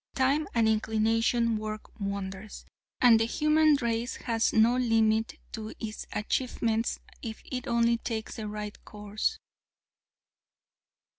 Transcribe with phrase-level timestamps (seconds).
[0.15, 2.65] "Time and inclination work wonders,
[2.99, 8.47] and the human race has no limit to its achievements if it only takes the
[8.47, 9.37] right course.